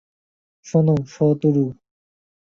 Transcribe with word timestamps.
শোনো, 0.65 0.95
সাতোরু। 1.13 1.65